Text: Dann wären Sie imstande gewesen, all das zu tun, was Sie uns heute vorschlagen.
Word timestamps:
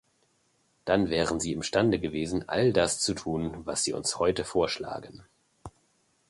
Dann 0.85 1.11
wären 1.11 1.39
Sie 1.39 1.51
imstande 1.51 1.99
gewesen, 1.99 2.49
all 2.49 2.73
das 2.73 2.97
zu 2.99 3.13
tun, 3.13 3.63
was 3.67 3.83
Sie 3.83 3.93
uns 3.93 4.17
heute 4.17 4.43
vorschlagen. 4.45 5.23